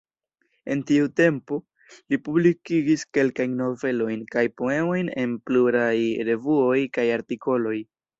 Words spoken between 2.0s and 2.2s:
li